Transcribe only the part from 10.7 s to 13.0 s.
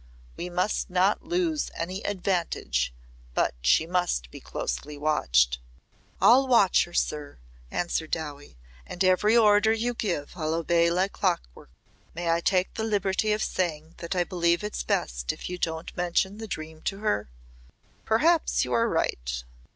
like clockwork. Might I take the